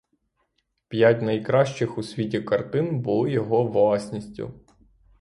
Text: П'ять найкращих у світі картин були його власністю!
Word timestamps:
П'ять 0.87 1.21
найкращих 1.21 1.97
у 1.97 2.03
світі 2.03 2.41
картин 2.41 3.01
були 3.01 3.31
його 3.31 3.63
власністю! 3.63 4.53